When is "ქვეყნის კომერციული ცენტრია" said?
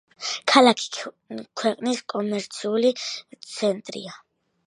1.61-4.19